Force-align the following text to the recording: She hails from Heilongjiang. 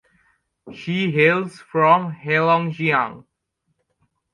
She 0.73 1.11
hails 1.11 1.59
from 1.59 2.11
Heilongjiang. 2.13 3.25